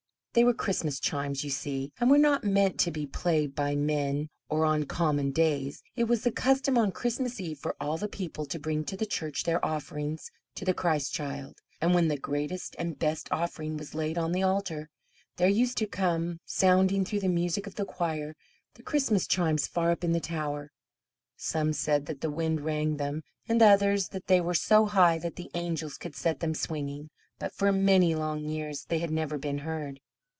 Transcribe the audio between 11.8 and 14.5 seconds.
and when the greatest and best offering was laid on the